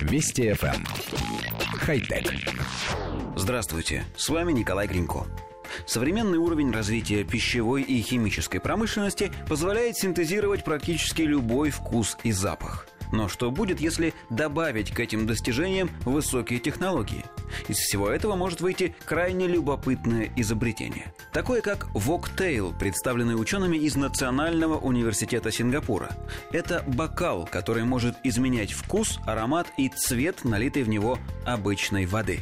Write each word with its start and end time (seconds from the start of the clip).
Вести 0.00 0.50
FM. 0.50 0.74
Эм. 0.74 0.84
Хай-тек. 1.78 2.32
Здравствуйте, 3.36 4.04
с 4.16 4.28
вами 4.28 4.52
Николай 4.52 4.86
Гринько. 4.86 5.26
Современный 5.86 6.38
уровень 6.38 6.72
развития 6.72 7.24
пищевой 7.24 7.82
и 7.82 8.00
химической 8.02 8.58
промышленности 8.60 9.32
позволяет 9.48 9.96
синтезировать 9.96 10.64
практически 10.64 11.22
любой 11.22 11.70
вкус 11.70 12.16
и 12.22 12.32
запах. 12.32 12.86
Но 13.12 13.28
что 13.28 13.50
будет, 13.50 13.80
если 13.80 14.14
добавить 14.28 14.92
к 14.92 15.00
этим 15.00 15.26
достижениям 15.26 15.90
высокие 16.04 16.58
технологии? 16.58 17.24
Из 17.68 17.76
всего 17.78 18.08
этого 18.08 18.36
может 18.36 18.60
выйти 18.60 18.94
крайне 19.04 19.46
любопытное 19.46 20.30
изобретение. 20.36 21.12
Такое 21.32 21.60
как 21.60 21.88
Воктейл, 21.94 22.72
представленный 22.72 23.40
учеными 23.40 23.76
из 23.76 23.96
Национального 23.96 24.78
университета 24.78 25.50
Сингапура. 25.50 26.10
Это 26.52 26.84
бокал, 26.86 27.48
который 27.50 27.84
может 27.84 28.16
изменять 28.24 28.72
вкус, 28.72 29.18
аромат 29.26 29.66
и 29.76 29.88
цвет 29.88 30.44
налитой 30.44 30.82
в 30.82 30.88
него 30.88 31.18
обычной 31.44 32.06
воды. 32.06 32.40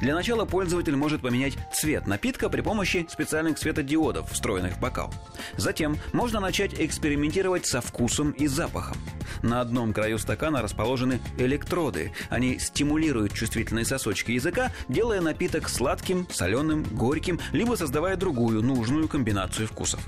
Для 0.00 0.14
начала 0.14 0.44
пользователь 0.44 0.96
может 0.96 1.22
поменять 1.22 1.56
цвет 1.72 2.06
напитка 2.06 2.48
при 2.48 2.60
помощи 2.60 3.06
специальных 3.08 3.58
светодиодов, 3.58 4.30
встроенных 4.30 4.74
в 4.74 4.80
бокал. 4.80 5.12
Затем 5.56 5.96
можно 6.12 6.40
начать 6.40 6.74
экспериментировать 6.80 7.66
со 7.66 7.80
вкусом 7.80 8.32
и 8.32 8.46
запахом. 8.46 8.96
На 9.42 9.60
одном 9.60 9.92
краю 9.92 10.18
стакана 10.18 10.62
расположены 10.62 11.20
электроды. 11.36 12.12
Они 12.30 12.58
стимулируют 12.58 13.32
чувствительные 13.32 13.84
сосочки 13.84 14.32
языка, 14.32 14.70
делая 14.88 15.20
напиток 15.20 15.68
сладким, 15.68 16.26
соленым, 16.30 16.84
горьким, 16.84 17.40
либо 17.52 17.74
создавая 17.74 18.16
другую, 18.16 18.62
нужную 18.62 19.08
комбинацию 19.08 19.66
вкусов. 19.66 20.00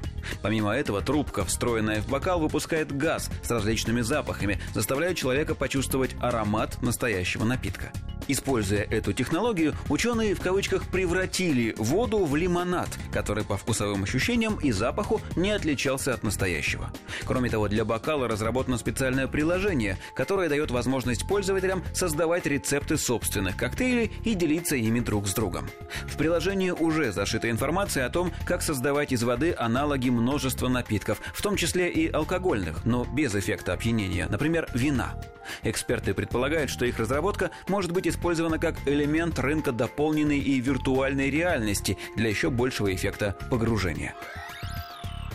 Помимо 0.43 0.73
этого, 0.73 1.03
трубка, 1.03 1.45
встроенная 1.45 2.01
в 2.01 2.09
бокал, 2.09 2.41
выпускает 2.41 2.97
газ 2.97 3.31
с 3.43 3.51
различными 3.51 4.01
запахами, 4.01 4.61
заставляя 4.73 5.15
человека 5.15 5.55
почувствовать 5.55 6.15
аромат 6.21 6.81
настоящего 6.81 7.45
напитка. 7.45 7.93
Используя 8.29 8.83
эту 8.83 9.13
технологию, 9.13 9.75
ученые 9.89 10.35
в 10.35 10.41
кавычках 10.41 10.87
превратили 10.89 11.75
воду 11.77 12.25
в 12.25 12.35
лимонад, 12.37 12.89
который 13.13 13.45
по 13.45 13.57
вкусовым 13.57 14.05
ощущениям 14.05 14.59
и 14.61 14.73
запаху 14.73 15.21
не 15.37 15.51
отличался 15.51 16.15
от 16.15 16.23
настоящего. 16.23 16.93
Кроме 17.25 17.51
того, 17.51 17.69
для 17.69 17.85
бокала 17.85 18.29
разработано 18.29 18.79
специальное 18.79 19.27
приложение, 19.27 19.99
которое 20.15 20.49
дает 20.49 20.71
возможность 20.71 21.27
пользователям 21.29 21.85
создавать 21.93 22.47
рецепты 22.47 22.97
собственных 22.97 23.57
коктейлей 23.57 24.13
и 24.25 24.35
делиться 24.35 24.77
ими 24.77 25.01
друг 25.01 25.27
с 25.29 25.35
другом. 25.35 25.69
В 26.07 26.17
приложении 26.17 26.71
уже 26.71 27.13
зашита 27.13 27.51
информация 27.51 28.07
о 28.07 28.11
том, 28.11 28.33
как 28.47 28.63
создавать 28.63 29.13
из 29.13 29.23
воды 29.23 29.55
аналоги 29.57 30.09
множества 30.11 30.69
напитков, 30.69 31.21
в 31.35 31.43
том 31.43 31.57
числе 31.57 31.91
и 31.91 32.11
алкогольных, 32.11 32.85
но 32.85 33.05
без 33.05 33.35
эффекта 33.35 33.73
опьянения, 33.75 34.27
например, 34.29 34.69
вина. 34.75 35.15
Эксперты 35.63 36.15
предполагают, 36.15 36.71
что 36.71 36.85
их 36.85 36.99
разработка 36.99 37.51
может 37.69 37.93
быть 37.93 38.07
использована 38.07 38.59
как 38.59 38.77
элемент 38.87 39.39
рынка 39.39 39.73
дополненной 39.73 40.39
и 40.39 40.61
виртуальной 40.61 41.31
реальности 41.31 41.99
для 42.17 42.29
еще 42.29 42.51
большего 42.51 42.95
эффекта 42.95 43.37
погружения. 43.51 44.15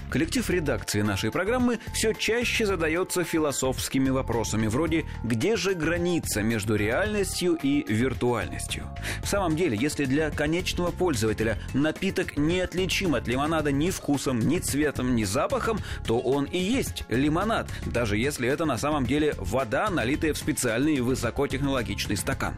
Коллектив 0.09 0.49
редакции 0.49 1.01
нашей 1.01 1.31
программы 1.31 1.79
все 1.93 2.13
чаще 2.13 2.65
задается 2.65 3.23
философскими 3.23 4.09
вопросами 4.09 4.65
вроде 4.65 5.05
«Где 5.23 5.55
же 5.55 5.75
граница 5.75 6.41
между 6.41 6.75
реальностью 6.75 7.53
и 7.61 7.85
виртуальностью?». 7.87 8.89
В 9.21 9.27
самом 9.27 9.55
деле, 9.55 9.77
если 9.79 10.05
для 10.05 10.31
конечного 10.31 10.89
пользователя 10.89 11.59
напиток 11.75 12.37
неотличим 12.37 13.13
от 13.13 13.27
лимонада 13.27 13.71
ни 13.71 13.91
вкусом, 13.91 14.39
ни 14.39 14.57
цветом, 14.57 15.15
ни 15.15 15.25
запахом, 15.25 15.79
то 16.07 16.19
он 16.19 16.45
и 16.45 16.57
есть 16.57 17.03
лимонад, 17.09 17.69
даже 17.85 18.17
если 18.17 18.49
это 18.49 18.65
на 18.65 18.79
самом 18.79 19.05
деле 19.05 19.35
вода, 19.37 19.91
налитая 19.91 20.33
в 20.33 20.37
специальный 20.37 21.01
высокотехнологичный 21.01 22.17
стакан. 22.17 22.55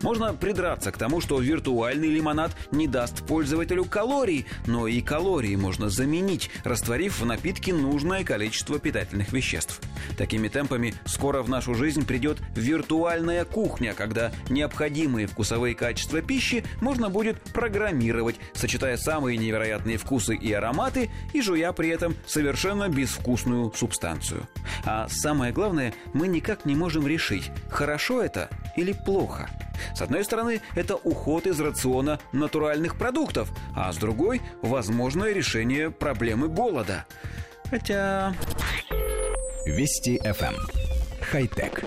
Можно 0.00 0.32
придраться 0.32 0.92
к 0.92 0.98
тому, 0.98 1.20
что 1.20 1.40
виртуальный 1.40 2.08
лимонад 2.08 2.52
не 2.70 2.86
даст 2.86 3.26
пользователю 3.26 3.84
калорий, 3.84 4.46
но 4.66 4.86
и 4.86 5.00
калории 5.00 5.56
можно 5.56 5.88
заменить, 5.90 6.50
растворив 6.86 7.18
в 7.18 7.26
напитке 7.26 7.74
нужное 7.74 8.22
количество 8.22 8.78
питательных 8.78 9.32
веществ. 9.32 9.80
Такими 10.16 10.46
темпами 10.46 10.94
скоро 11.04 11.42
в 11.42 11.48
нашу 11.48 11.74
жизнь 11.74 12.06
придет 12.06 12.38
виртуальная 12.54 13.44
кухня, 13.44 13.92
когда 13.92 14.30
необходимые 14.48 15.26
вкусовые 15.26 15.74
качества 15.74 16.22
пищи 16.22 16.64
можно 16.80 17.10
будет 17.10 17.40
программировать, 17.40 18.36
сочетая 18.54 18.96
самые 18.98 19.36
невероятные 19.36 19.98
вкусы 19.98 20.36
и 20.36 20.52
ароматы 20.52 21.10
и 21.32 21.42
жуя 21.42 21.72
при 21.72 21.88
этом 21.88 22.14
совершенно 22.24 22.88
безвкусную 22.88 23.72
субстанцию. 23.74 24.46
А 24.84 25.08
самое 25.08 25.52
главное, 25.52 25.92
мы 26.12 26.28
никак 26.28 26.66
не 26.66 26.76
можем 26.76 27.04
решить, 27.04 27.50
хорошо 27.68 28.22
это 28.22 28.48
или 28.76 28.92
плохо. 28.92 29.50
С 29.94 30.02
одной 30.02 30.24
стороны, 30.24 30.60
это 30.74 30.96
уход 30.96 31.46
из 31.46 31.60
рациона 31.60 32.18
натуральных 32.32 32.96
продуктов, 32.96 33.50
а 33.74 33.92
с 33.92 33.96
другой– 33.96 34.42
возможное 34.62 35.32
решение 35.32 35.90
проблемы 35.90 36.48
голода. 36.48 37.06
Хотя... 37.70 38.34
Вести 39.66 40.18
FM. 40.18 40.54
Эм. 40.54 40.56
Хай-тек. 41.20 41.84